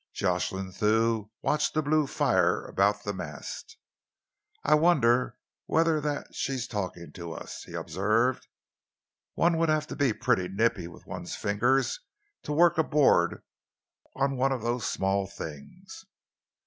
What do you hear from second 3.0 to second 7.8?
the mast. "I wonder whether that's she talking to us," he